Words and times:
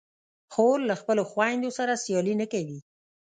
خور 0.53 0.77
له 0.89 0.95
خپلو 1.01 1.23
خویندو 1.31 1.69
سره 1.77 2.01
سیالي 2.03 2.33
نه 2.41 2.45
کوي. 2.53 2.79